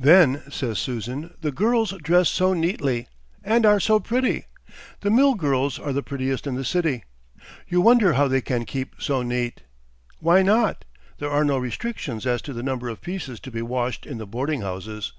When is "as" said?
12.26-12.42